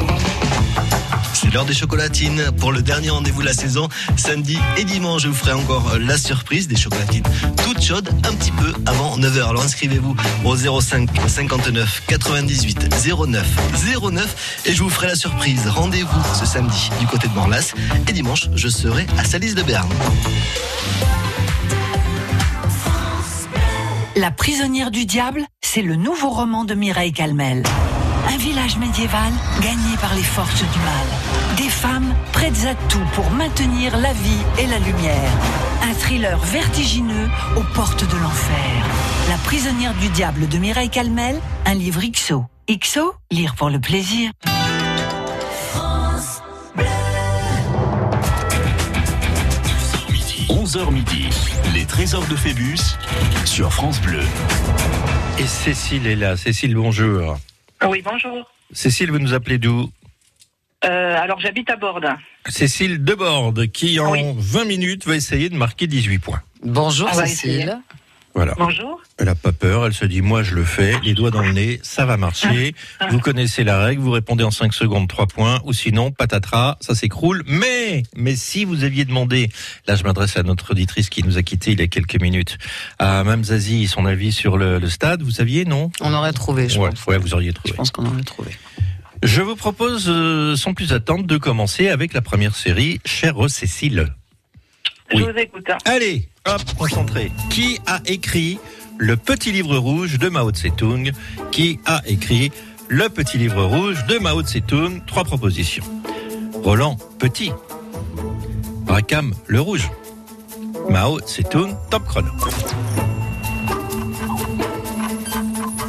[1.53, 3.87] L'heure des chocolatines pour le dernier rendez-vous de la saison.
[4.15, 7.23] Samedi et dimanche, je vous ferai encore la surprise des chocolatines
[7.63, 9.49] toutes chaudes un petit peu avant 9h.
[9.49, 12.89] Alors inscrivez-vous au 05 59 98
[13.27, 13.47] 09
[14.11, 15.67] 09 et je vous ferai la surprise.
[15.67, 17.73] Rendez-vous ce samedi du côté de Morlas
[18.07, 19.89] et dimanche, je serai à Salis de Berne.
[24.15, 27.63] La prisonnière du diable, c'est le nouveau roman de Mireille Calmel.
[28.29, 29.31] Un village médiéval
[29.61, 31.26] gagné par les forces du mal.
[31.57, 35.31] Des femmes prêtes à tout pour maintenir la vie et la lumière.
[35.81, 38.85] Un thriller vertigineux aux portes de l'enfer.
[39.27, 42.45] La prisonnière du diable de Mireille Calmel, un livre XO.
[42.69, 44.31] XO, lire pour le plaisir.
[50.49, 51.29] 11h midi,
[51.73, 52.97] les trésors de Phébus
[53.45, 54.21] sur France Bleu.
[55.39, 56.37] Et Cécile est là.
[56.37, 57.37] Cécile, bonjour.
[57.87, 58.45] Oui, bonjour.
[58.71, 59.89] Cécile, vous nous appelez d'où?
[60.87, 62.05] Euh, alors, j'habite à Borde.
[62.47, 64.21] Cécile Deborde, qui en Oui.
[64.37, 66.41] 20 minutes va essayer de marquer 18 points.
[66.63, 67.77] Bonjour Cécile.
[68.33, 68.53] Voilà.
[68.55, 69.01] Bonjour.
[69.17, 71.53] Elle a pas peur, elle se dit moi je le fais, les doigts dans le
[71.53, 72.75] nez, ça va marcher.
[73.09, 76.93] Vous connaissez la règle, vous répondez en 5 secondes 3 points ou sinon patatras, ça
[76.93, 77.41] s'écroule.
[77.47, 79.49] Mais mais si vous aviez demandé,
[79.87, 82.59] là je m'adresse à notre auditrice qui nous a quitté il y a quelques minutes,
[82.99, 85.91] à Mme Zazie son avis sur le, le stade, vous saviez non?
[85.99, 87.05] On aurait trouvé, je ouais, pense.
[87.07, 87.71] ouais, vous auriez trouvé.
[87.71, 88.51] Je pense qu'on aurait trouvé.
[89.23, 94.13] Je vous propose euh, sans plus attendre de commencer avec la première série, chère Cécile.
[95.13, 95.65] Je vous écoute.
[95.69, 95.77] hein.
[95.85, 97.31] Allez, hop, concentré.
[97.49, 98.59] Qui a écrit
[98.97, 101.11] le petit livre rouge de Mao Tse-tung
[101.51, 102.51] Qui a écrit
[102.89, 105.83] le petit livre rouge de Mao Tse-tung Trois propositions.
[106.63, 107.51] Roland, petit.
[108.87, 109.89] Rakam, le rouge.
[110.89, 112.31] Mao Tse-tung, top chrono.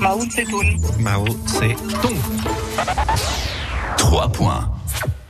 [0.09, 0.81] Mao Tse-tung.
[1.01, 2.17] Mao Tse-tung.
[3.99, 4.71] 3 points.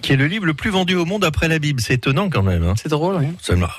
[0.03, 1.81] Qui est le livre le plus vendu au monde après la Bible.
[1.81, 2.63] C'est étonnant quand même.
[2.63, 2.75] Hein.
[2.81, 3.27] C'est drôle, oui.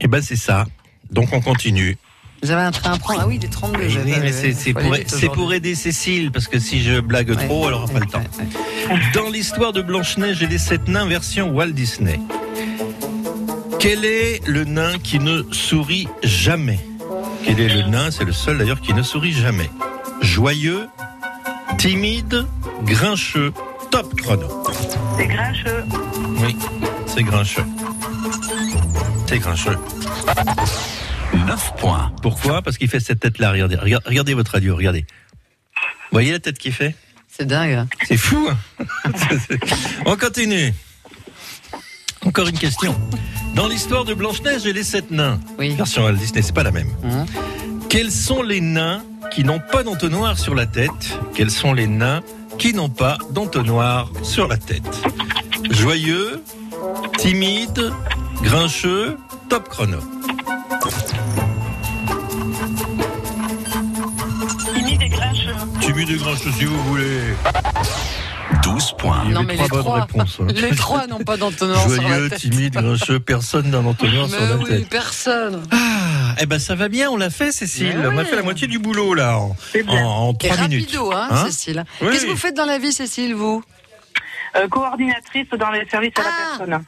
[0.00, 0.66] Et ben c'est ça.
[1.10, 1.96] Donc on continue.
[2.42, 3.78] Vous avez un train à prendre Ah oui, des 32.
[3.78, 4.72] Oui, j'avais- mais c'est
[5.28, 8.24] pour, aider Cécile, parce que si je blague trop, elle aura pas le temps.
[9.14, 12.18] Dans l'histoire de Blanche-Neige et les sept nains version Walt Disney,
[13.78, 16.80] quel est le nain qui ne sourit jamais?
[17.44, 18.10] Quel est le nain?
[18.10, 19.70] C'est le seul d'ailleurs qui ne sourit jamais.
[20.20, 20.86] Joyeux,
[21.78, 22.46] timide,
[22.84, 23.52] grincheux,
[23.90, 24.62] top chrono.
[25.16, 25.84] C'est grincheux.
[26.38, 26.56] Oui,
[27.06, 27.64] c'est grincheux.
[29.26, 29.78] C'est grincheux.
[31.34, 32.12] 9 points.
[32.22, 32.62] Pourquoi?
[32.62, 33.52] Parce qu'il fait cette tête-là.
[33.52, 35.06] Regardez, regardez, regardez votre radio, regardez.
[35.74, 36.94] Vous voyez la tête qu'il fait?
[37.42, 37.86] C'est dingue.
[38.06, 38.48] C'est fou.
[38.48, 39.10] hein
[40.06, 40.72] On continue.
[42.24, 42.94] Encore une question.
[43.56, 45.74] Dans l'histoire de Blanche-Neige et les sept nains, Oui.
[45.74, 46.86] version Walt Disney, c'est pas la même.
[47.04, 47.26] Hein
[47.88, 49.02] Quels sont les nains
[49.32, 51.18] qui n'ont pas d'entonnoir sur la tête?
[51.34, 52.20] Quels sont les nains
[52.58, 55.02] qui n'ont pas d'entonnoir sur la tête?
[55.68, 56.44] Joyeux,
[57.18, 57.90] timide,
[58.44, 59.16] grincheux,
[59.48, 59.98] top chrono.
[66.04, 67.20] Timide et grincheux si vous voulez.
[68.64, 69.24] 12 points.
[69.26, 70.38] Non, mais les trois, réponses.
[70.40, 70.46] hein.
[70.48, 72.38] les trois n'ont pas d'entonnoir sur la Joyeux, tête.
[72.40, 74.88] timide, grincheux, personne n'a d'entonnoir sur la oui, tête.
[74.88, 75.62] personne.
[75.70, 77.96] Ah, eh ben ça va bien, on l'a fait Cécile.
[78.12, 80.04] On a fait la moitié du boulot là en, C'est bien.
[80.04, 80.90] en, en Et minutes.
[80.90, 81.84] rapido, hein, Hein Cécile.
[82.00, 82.08] Oui.
[82.10, 83.62] Qu'est-ce que vous faites dans la vie, Cécile, vous?
[84.56, 86.56] Euh, coordinatrice dans les services à la Ah.
[86.58, 86.84] personne.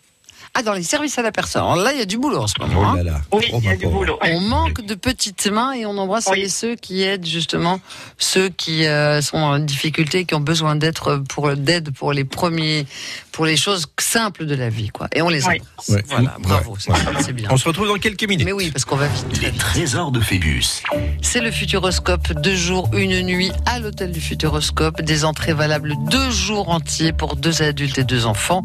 [0.56, 1.62] Ah, dans les services à la personne.
[1.62, 2.80] Alors là, il y a du boulot en ce moment.
[2.80, 2.96] Oh hein.
[2.98, 3.20] là là.
[3.32, 4.18] Oui, Oh, il y a du boulot.
[4.22, 6.48] On manque de petites mains et on embrasse Oui.
[6.48, 7.80] ceux qui aident justement
[8.18, 12.86] ceux qui euh, sont en difficulté, qui ont besoin d'être pour d'aide pour les premiers,
[13.32, 15.08] pour les choses simples de la vie, quoi.
[15.12, 15.90] Et on les embrasse.
[16.06, 16.94] Voilà, bravo, Ouais.
[17.20, 17.48] c'est bien.
[17.50, 18.44] On se retrouve dans quelques minutes.
[18.46, 19.42] Mais oui, parce qu'on va vite.
[19.42, 20.82] Les trésors de Phébus.
[21.20, 26.30] C'est le Futuroscope, deux jours, une nuit à l'hôtel du Futuroscope, des entrées valables deux
[26.30, 28.62] jours entiers pour deux adultes et deux enfants.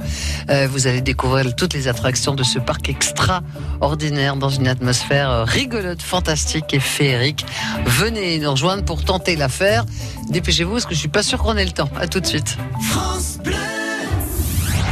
[0.52, 5.44] Euh, vous allez découvrir toutes les attractions de ce parc extraordinaire dans une atmosphère euh,
[5.44, 7.46] rigolote, fantastique et féerique.
[7.86, 9.86] Venez nous rejoindre pour tenter l'affaire.
[10.30, 11.90] Dépêchez-vous parce que je suis pas sûr qu'on ait le temps.
[12.00, 12.58] À tout de suite.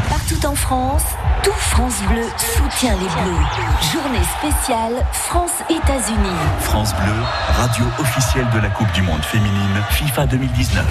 [0.10, 1.04] Partout en France,
[1.44, 3.94] tout France Bleu soutient les Bleus.
[3.94, 6.38] Journée spéciale France-États-Unis.
[6.62, 7.14] France Bleu,
[7.58, 10.86] radio officielle de la Coupe du Monde féminine FIFA 2019.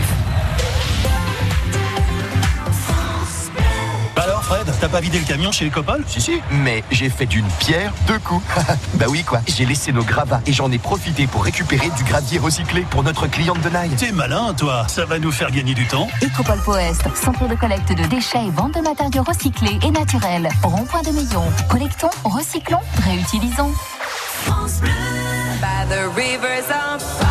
[4.47, 5.97] Fred, t'as pas vidé le camion chez les copains?
[6.07, 8.45] Si, si, mais j'ai fait d'une pierre deux coups.
[8.95, 9.41] bah oui, quoi.
[9.49, 13.27] J'ai laissé nos gravats et j'en ai profité pour récupérer du gravier recyclé pour notre
[13.27, 13.91] cliente de Naï.
[13.97, 16.07] T'es malin toi, ça va nous faire gagner du temps.
[16.23, 20.49] Écopole Poest, centre de collecte de déchets et vente de matériaux recyclés et naturels.
[20.63, 21.43] Rond-point de Meillon.
[21.69, 23.73] Collectons, recyclons, réutilisons.
[25.61, 27.26] By the rivers of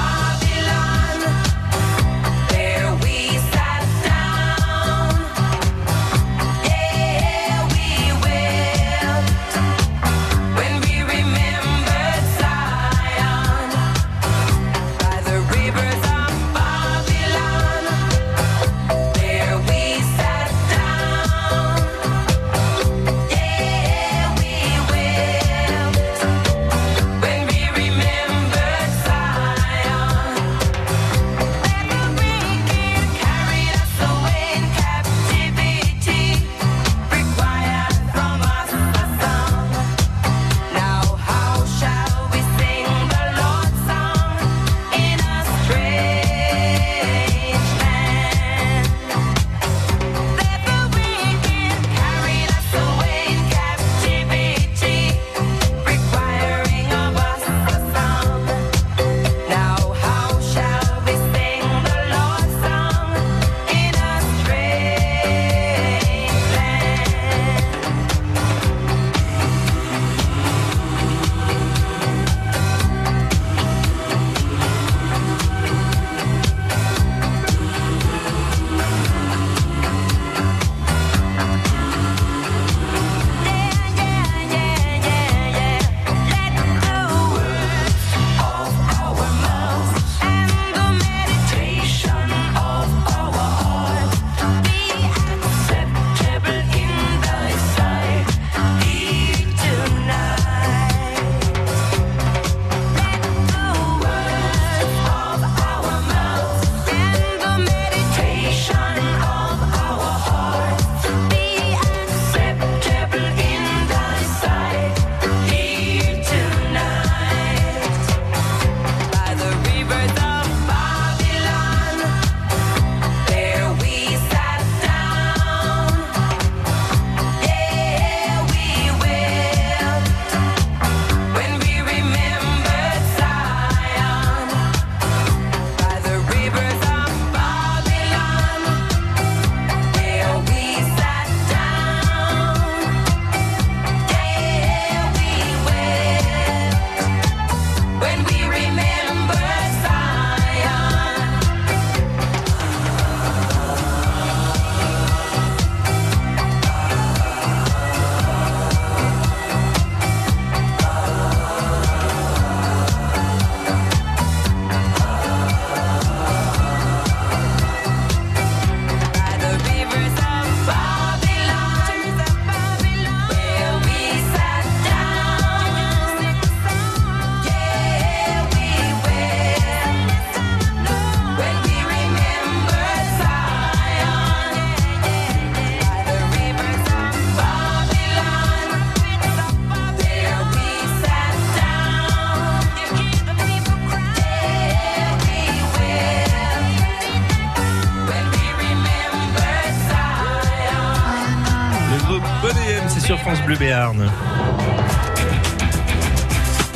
[203.58, 204.12] Bleu Béarn.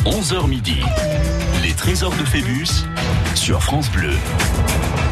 [0.05, 0.77] 11h midi.
[1.63, 2.85] Les trésors de Phébus
[3.35, 4.13] sur France Bleu.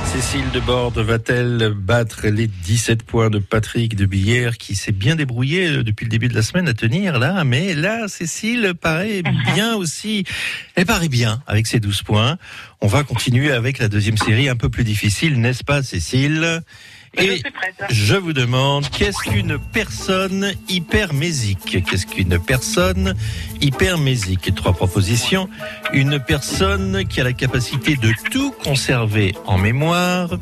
[0.06, 5.16] Cécile de Borde va-t-elle battre les 17 points de Patrick de Billère qui s'est bien
[5.16, 7.44] débrouillé euh, depuis le début de la semaine à tenir là?
[7.44, 10.26] Mais là, Cécile paraît bien aussi.
[10.76, 12.38] Elle paraît bien avec ses 12 points.
[12.82, 16.62] On va continuer avec la deuxième série un peu plus difficile, n'est-ce pas Cécile?
[17.16, 17.42] Et
[17.90, 23.16] je vous demande, qu'est-ce qu'une personne hypermésique Qu'est-ce qu'une personne
[23.62, 25.50] hypermésique Trois propositions.
[25.94, 30.38] Une personne qui a la capacité de tout conserver en mémoire,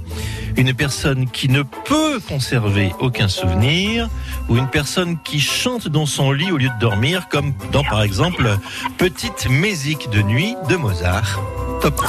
[0.57, 4.09] une personne qui ne peut conserver aucun souvenir,
[4.49, 8.03] ou une personne qui chante dans son lit au lieu de dormir, comme dans par
[8.03, 8.57] exemple
[8.97, 11.39] Petite Mésique de nuit de Mozart.
[11.81, 12.01] Top.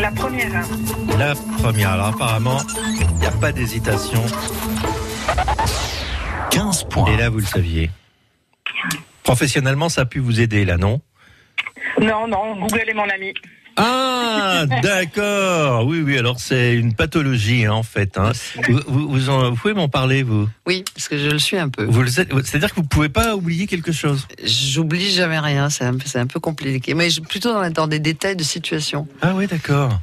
[0.00, 0.64] La première.
[1.18, 2.58] La première, alors apparemment,
[3.00, 4.22] il n'y a pas d'hésitation.
[6.50, 7.12] 15 points.
[7.12, 7.90] Et là, vous le saviez.
[9.22, 11.00] Professionnellement, ça a pu vous aider, là, non?
[12.00, 13.34] Non, non, Google est mon ami.
[13.80, 15.86] Ah, d'accord.
[15.86, 18.18] Oui, oui, alors c'est une pathologie, hein, en fait.
[18.18, 18.32] hein.
[18.68, 20.48] Vous, vous- vous en- vous pouvez m'en parler, vous?
[20.66, 21.84] Oui, parce que je le suis un peu.
[21.84, 24.26] Vous C'est-à-dire que vous pouvez pas oublier quelque chose?
[24.44, 26.94] J'oublie jamais rien, c'est un, un peu compliqué.
[26.94, 29.06] Mais je- plutôt dans, dans des détails de situation.
[29.22, 30.00] Ah oui, d'accord.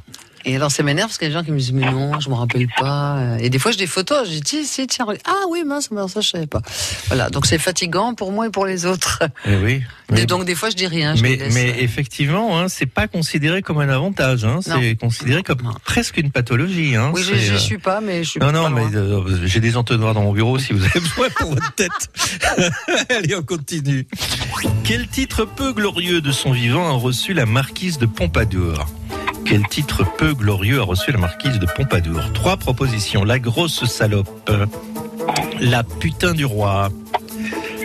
[0.48, 2.20] Et alors ça m'énerve parce qu'il y a des gens qui me disent mais non,
[2.20, 3.36] je me rappelle pas.
[3.40, 6.28] Et des fois j'ai des photos, je dis si, tiens, ah oui mince, ça je
[6.28, 6.62] savais pas.
[7.08, 9.24] Voilà, donc c'est fatigant pour moi et pour les autres.
[9.44, 9.82] Eh oui.
[10.16, 11.16] Et donc des fois je dis rien.
[11.16, 14.44] Je mais, euh, effectivement, hein, c'est pas considéré comme un avantage.
[14.44, 16.94] Hein, c'est considéré comme presque une pathologie.
[16.94, 18.88] Hein, oui, j'y euh, suis pas, mais je suis Non, pas non, loin.
[18.88, 21.90] mais euh, j'ai des entonnoirs dans mon bureau si vous avez besoin pour votre tête.
[23.10, 24.06] Allez, on continue.
[24.84, 28.86] Quel titre peu glorieux de son vivant a reçu la marquise de Pompadour?
[29.48, 32.20] Quel titre peu glorieux a reçu la marquise de Pompadour?
[32.32, 33.22] Trois propositions.
[33.22, 34.50] La grosse salope,
[35.60, 36.88] la putain du roi,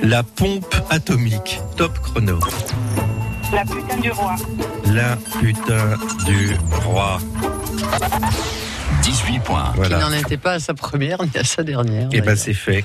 [0.02, 1.62] la pompe atomique.
[1.78, 2.40] Top chrono.
[3.54, 4.36] La putain du roi.
[4.88, 6.56] La putain du
[6.86, 7.20] roi.
[9.04, 9.74] 18 points.
[9.76, 9.98] Voilà.
[9.98, 12.10] Qui n'en était pas à sa première ni à sa dernière.
[12.12, 12.84] Eh ben c'est fait.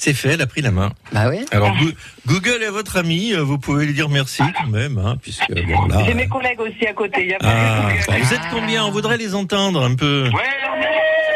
[0.00, 0.92] C'est fait, elle a pris la main.
[1.12, 1.44] Bah oui.
[1.50, 1.92] Alors Goo-
[2.26, 5.86] Google est votre ami, euh, vous pouvez lui dire merci quand même, hein, puisque bon
[5.86, 6.04] là.
[6.06, 7.22] J'ai mes collègues aussi à côté.
[7.24, 8.22] Il y a pas Ah, bon, Google.
[8.22, 8.84] vous êtes combien?
[8.84, 10.30] On voudrait les entendre un peu.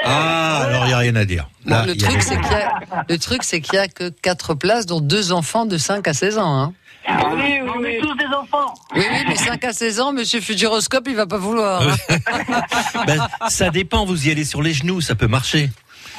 [0.05, 1.49] Ah, alors il n'y a rien à dire.
[1.67, 2.21] Là, Bon, le, truc, rien.
[2.21, 5.33] c'est qu'il y a, le truc, c'est qu'il y a que quatre places, dont deux
[5.33, 6.61] enfants de 5 à 16 ans.
[6.61, 6.73] Hein.
[7.09, 8.75] Oui, oui, on est tous des enfants.
[8.95, 11.83] Oui, oui, mais 5 à 16 ans, monsieur Futuroscope, il va pas vouloir.
[11.83, 12.17] hein.
[13.07, 15.71] Ben, ça dépend, vous y allez sur les genoux, ça peut marcher.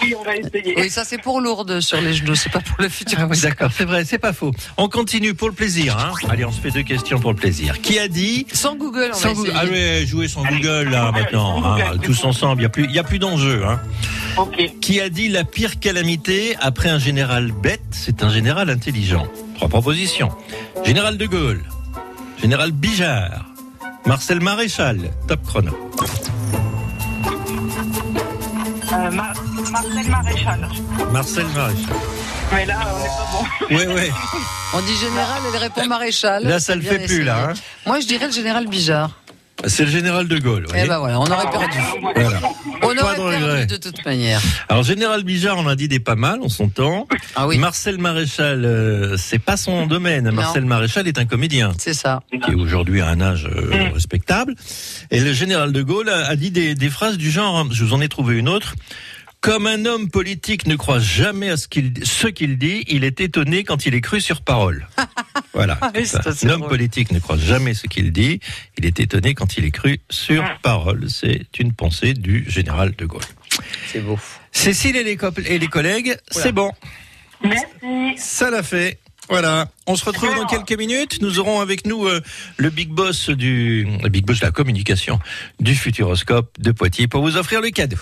[0.03, 0.73] Oui, on va essayer.
[0.77, 3.17] Oui, ça c'est pour Lourdes sur les genoux, c'est pas pour le futur.
[3.21, 4.51] Ah oui, d'accord, c'est vrai, c'est pas faux.
[4.77, 5.97] On continue pour le plaisir.
[5.97, 6.11] Hein.
[6.29, 7.79] Allez, on se fait deux questions pour le plaisir.
[7.81, 9.49] Qui a dit Sans Google, on sans va Google.
[9.49, 9.59] essayer.
[9.61, 12.61] Allez, jouez sans Google là maintenant, hein, tous ensemble.
[12.61, 13.63] Il y a plus, il y a plus d'enjeu.
[13.65, 13.79] Hein.
[14.81, 19.27] Qui a dit la pire calamité après un général bête, c'est un général intelligent.
[19.55, 20.29] Trois propositions.
[20.85, 21.63] Général de Gaulle,
[22.41, 23.45] général Bijard,
[24.05, 25.11] Marcel Maréchal.
[25.27, 25.71] Top chrono.
[28.93, 29.33] Euh, Mar-
[29.73, 30.69] Marcel Maréchal.
[31.11, 31.95] Marcel Maréchal.
[32.53, 33.75] Mais là, on n'est pas bon.
[33.75, 34.11] Ouais, ouais.
[34.75, 36.43] On dit général, elle répond maréchal.
[36.43, 37.53] Là, ça le fait plus, là, hein.
[37.87, 39.19] Moi, je dirais le général Bijard.
[39.65, 40.65] C'est le général de Gaulle.
[40.75, 41.77] Eh ben voilà, on aurait perdu.
[42.15, 42.39] Voilà.
[42.81, 43.65] On Pas aurait de perdu regret.
[43.67, 44.41] de toute manière.
[44.67, 47.07] Alors général Bijard, on a dit des pas mal en son temps.
[47.35, 47.59] Ah oui.
[47.59, 50.29] Marcel Maréchal, euh, c'est pas son domaine.
[50.31, 51.71] Marcel Maréchal est un comédien.
[51.77, 52.23] C'est ça.
[52.43, 54.55] Qui est aujourd'hui à un âge euh, respectable.
[55.11, 57.57] Et le général de Gaulle a, a dit des, des phrases du genre.
[57.59, 58.73] hein, je vous en ai trouvé une autre.
[59.43, 63.19] Comme un homme politique ne croit jamais à ce qu'il ce qu'il dit, il est
[63.19, 64.87] étonné quand il est cru sur parole.
[65.53, 65.77] Voilà.
[65.81, 66.09] Ah oui,
[66.43, 66.69] L'homme drôle.
[66.69, 68.39] politique ne croit jamais ce qu'il dit,
[68.77, 71.09] il est étonné quand il est cru sur parole.
[71.09, 73.21] C'est une pensée du général de Gaulle.
[73.91, 74.17] C'est beau.
[74.51, 76.71] Cécile et les, et les collègues, c'est bon.
[77.43, 77.67] Merci.
[78.17, 78.97] Ça l'a fait.
[79.29, 79.69] Voilà.
[79.85, 81.21] On se retrouve dans quelques minutes.
[81.21, 82.21] Nous aurons avec nous euh,
[82.57, 85.19] le big boss du, le big boss de la communication
[85.59, 87.97] du Futuroscope de Poitiers pour vous offrir le cadeau.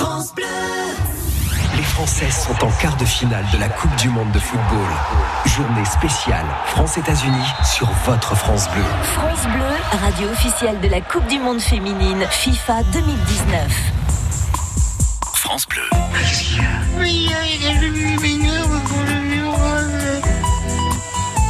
[0.00, 0.46] France Bleu.
[1.76, 4.88] Les Françaises sont en quart de finale de la Coupe du Monde de football.
[5.44, 8.82] Journée spéciale France-États-Unis sur votre France Bleu.
[9.02, 13.52] France Bleu, radio officielle de la Coupe du Monde féminine FIFA 2019.
[15.34, 15.82] France Bleu.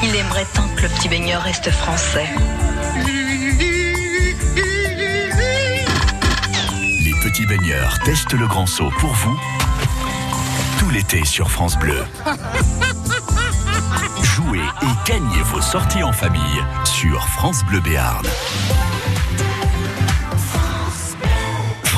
[0.02, 2.26] Il aimerait tant que le petit baigneur reste français.
[7.20, 9.38] Petits baigneurs testent le grand saut pour vous
[10.78, 12.02] tout l'été sur France Bleu.
[14.22, 18.26] Jouez et gagnez vos sorties en famille sur France Bleu Béarn.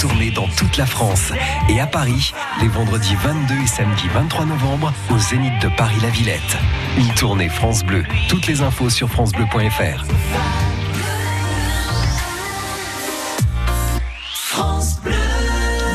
[0.00, 1.30] Tournée dans toute la France
[1.68, 2.32] et à Paris,
[2.62, 6.56] les vendredis 22 et samedi 23 novembre au Zénith de Paris-La Villette.
[6.96, 8.04] Une tournée France Bleu.
[8.26, 10.04] Toutes les infos sur francebleu.fr.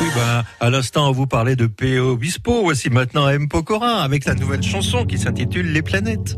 [0.02, 2.12] Oui, ben, à l'instant, on vous parlait de P.O.
[2.12, 2.62] Obispo.
[2.62, 3.48] Voici maintenant M.
[3.48, 6.38] Pokora avec la nouvelle chanson qui s'intitule Les planètes.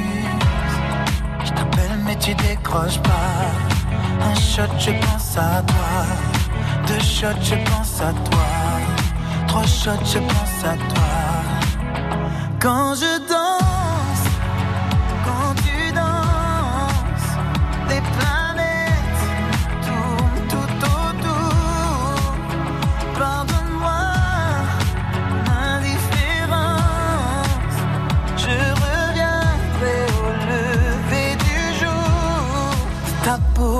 [2.35, 3.51] Décroches pas.
[4.21, 6.05] Un shot, je pense à toi.
[6.87, 8.47] Deux shots, je pense à toi.
[9.47, 11.11] Trois shots, je pense à toi.
[12.59, 13.27] Quand je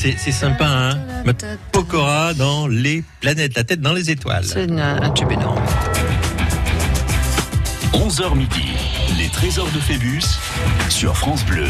[0.00, 0.96] C'est c'est sympa, hein
[1.26, 4.44] Mettre Pokora dans les planètes, la tête dans les étoiles.
[4.44, 5.58] C'est une- un tube énorme.
[7.94, 8.62] 11h midi,
[9.18, 10.22] les trésors de Phébus
[10.88, 11.66] sur France Bleu.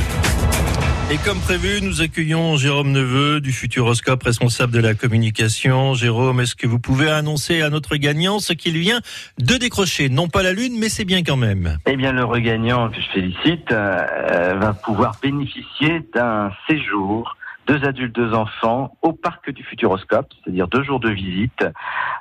[1.10, 5.94] Et comme prévu, nous accueillons Jérôme Neveu du Futuroscope, responsable de la communication.
[5.94, 9.00] Jérôme, est-ce que vous pouvez annoncer à notre gagnant ce qu'il vient
[9.38, 10.10] de décrocher?
[10.10, 11.78] Non pas la Lune, mais c'est bien quand même.
[11.86, 17.37] Eh bien, le regagnant que je félicite euh, va pouvoir bénéficier d'un séjour
[17.68, 21.64] deux adultes, deux enfants, au parc du Futuroscope, c'est-à-dire deux jours de visite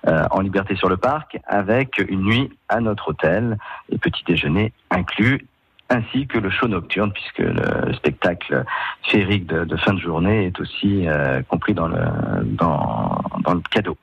[0.05, 3.57] euh, en liberté sur le parc, avec une nuit à notre hôtel
[3.89, 5.47] et petit déjeuner inclus
[5.89, 8.65] ainsi que le show nocturne, puisque le spectacle
[9.03, 11.97] féerique de, fin de journée est aussi euh, compris dans le,
[12.43, 13.97] dans, dans le cadeau.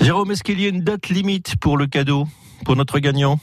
[0.00, 2.26] Jérôme, est-ce qu'il y a une date limite pour le cadeau,
[2.64, 3.38] pour notre gagnant?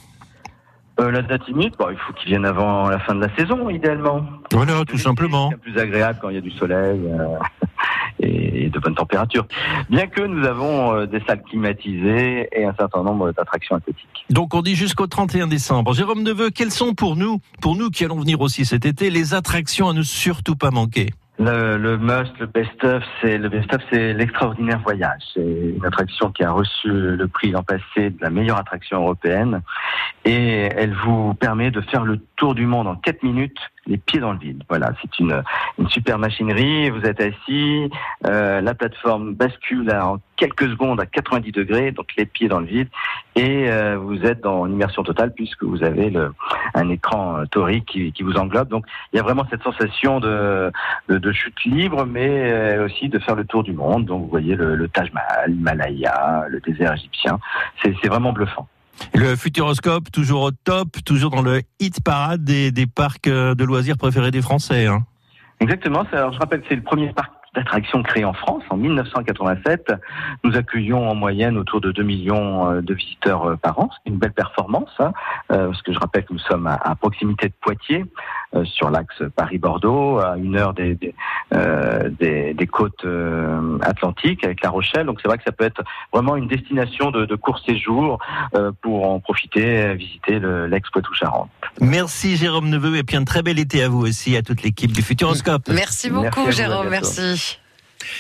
[0.99, 3.69] Euh, la date limite, bon, il faut qu'il vienne avant la fin de la saison,
[3.69, 4.25] idéalement.
[4.51, 5.49] Voilà, tout simplement.
[5.51, 7.37] C'est plus agréable quand il y a du soleil euh,
[8.19, 9.45] et de bonnes températures.
[9.89, 14.25] Bien que nous avons euh, des salles climatisées et un certain nombre d'attractions aquatiques.
[14.29, 15.93] Donc on dit jusqu'au 31 décembre.
[15.93, 19.33] Jérôme Neveu, quelles sont pour nous, pour nous qui allons venir aussi cet été, les
[19.33, 21.09] attractions à ne surtout pas manquer?
[21.37, 25.21] Le, le must, le best-of, c'est le best-of, c'est l'extraordinaire voyage.
[25.33, 29.61] C'est une attraction qui a reçu le prix l'an passé de la meilleure attraction européenne,
[30.23, 34.19] et elle vous permet de faire le tour du monde en 4 minutes, les pieds
[34.19, 34.63] dans le vide.
[34.69, 35.43] Voilà, c'est une
[35.77, 36.89] une super machinerie.
[36.89, 37.89] Vous êtes assis,
[38.25, 42.65] euh, la plateforme bascule en quelques secondes à 90 degrés, donc les pieds dans le
[42.65, 42.89] vide,
[43.35, 46.33] et euh, vous êtes en immersion totale puisque vous avez le,
[46.73, 48.69] un écran euh, torique qui, vous englobe.
[48.69, 50.71] Donc il y a vraiment cette sensation de,
[51.09, 54.05] de, de chute libre, mais euh, aussi de faire le tour du monde.
[54.05, 57.39] Donc vous voyez le, le Taj Mahal, l'Himalaya, le désert égyptien.
[57.81, 58.67] C'est vraiment bluffant.
[59.13, 63.63] Le Futuroscope, toujours au top, toujours dans le hit parade des, des parcs euh, de
[63.63, 64.87] loisirs préférés des Français.
[64.87, 65.03] hein.
[65.59, 66.03] Exactement.
[66.11, 69.93] Alors, je rappelle que c'est le premier parc d'attractions créé en France en 1987.
[70.43, 73.89] Nous accueillons en moyenne autour de 2 millions euh, de visiteurs euh, par an.
[73.93, 75.13] C'est une belle performance, hein,
[75.47, 78.05] parce que je rappelle que nous sommes à, proximité de Poitiers,
[78.63, 81.13] sur l'axe Paris-Bordeaux, à une heure des, des,
[81.53, 85.05] euh, des, des côtes euh, atlantiques avec La Rochelle.
[85.05, 85.83] Donc c'est vrai que ça peut être
[86.13, 88.19] vraiment une destination de, de court séjour
[88.55, 91.49] euh, pour en profiter, euh, visiter le- l'ex-Poitou-Charentes.
[91.81, 94.91] Merci Jérôme Neveu et puis un très bel été à vous aussi, à toute l'équipe
[94.91, 95.67] du Futuroscope.
[95.69, 96.87] Merci beaucoup, Jérôme.
[96.89, 97.59] Merci.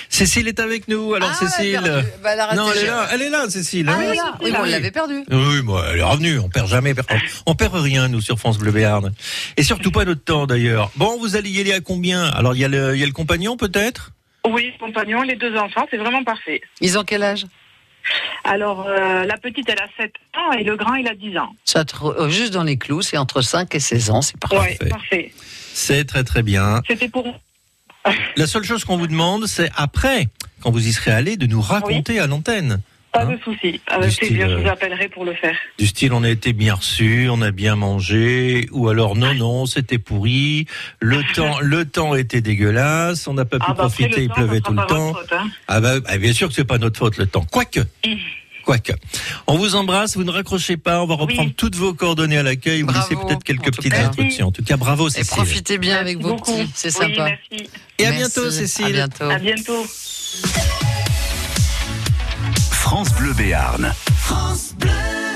[0.09, 1.13] Cécile est avec nous.
[1.13, 1.79] Alors Ah, Cécile.
[2.23, 3.87] Bah, elle raté, non, elle est là, elle est là, Cécile.
[3.89, 4.37] Ah, elle est là.
[4.41, 5.23] Oui, bon, on l'avait perdu.
[5.29, 6.39] Oui, moi, elle est revenue.
[6.39, 6.93] On perd jamais.
[7.45, 9.11] On, perd rien, nous, sur France Bleu Béarn.
[9.57, 10.91] Et surtout pas notre temps, d'ailleurs.
[10.95, 12.25] Bon, vous allez y aller à combien?
[12.25, 14.11] Alors, il y, a le- il y a le compagnon, peut-être?
[14.47, 16.61] Oui, compagnon, les deux enfants, c'est vraiment parfait.
[16.81, 17.45] Ils ont quel âge?
[18.43, 21.55] Alors, euh, la petite, elle a 7 ans et le grand, il a 10 ans.
[21.65, 24.77] Ça te- euh, Juste dans les clous, c'est entre 5 et 16 ans, c'est parfait.
[24.81, 25.33] Ouais, parfait.
[25.73, 26.81] C'est très, très bien.
[26.87, 27.25] C'était pour.
[28.37, 30.27] La seule chose qu'on vous demande, c'est après,
[30.61, 32.81] quand vous y serez allé, de nous raconter à l'antenne.
[33.11, 33.79] Pas de souci.
[33.87, 35.55] Avec Du plaisir, style, je vous euh, appellerai pour le faire.
[35.79, 39.65] Du style, on a été bien reçu, on a bien mangé, ou alors non, non,
[39.65, 40.67] c'était pourri,
[40.99, 44.33] le temps, le temps était dégueulasse, on n'a pas pu Ah bah, profiter, il temps,
[44.33, 45.13] pleuvait tout le temps.
[45.13, 45.47] faute, hein.
[45.69, 47.45] Ah bah, bah, bien sûr que c'est pas notre faute le temps.
[47.49, 47.79] Quoique.
[48.65, 48.93] Quoique.
[49.47, 52.81] On vous embrasse, vous ne raccrochez pas, on va reprendre toutes vos coordonnées à l'accueil,
[52.81, 54.07] vous laissez peut-être quelques petites cas.
[54.07, 54.47] instructions.
[54.47, 55.35] En tout cas, bravo Et Cécile.
[55.35, 56.51] profitez bien avec vos beaucoup.
[56.57, 57.23] petits, c'est Oui, sympa.
[57.51, 57.69] merci.
[57.99, 58.17] Et à Merci.
[58.17, 58.85] bientôt Cécile.
[58.85, 59.29] À bientôt.
[59.29, 59.85] À bientôt.
[62.71, 63.93] France Bleu Béarn.
[64.17, 65.25] France Bleu.